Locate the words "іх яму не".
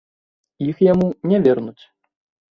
0.67-1.37